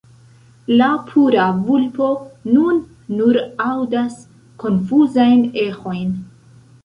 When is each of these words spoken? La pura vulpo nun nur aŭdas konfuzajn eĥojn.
La 0.79 0.85
pura 1.09 1.43
vulpo 1.67 2.07
nun 2.55 2.79
nur 3.19 3.39
aŭdas 3.67 4.17
konfuzajn 4.63 5.45
eĥojn. 5.65 6.17